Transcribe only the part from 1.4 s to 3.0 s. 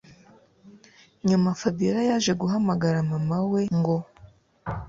fabiora yaje guhamagara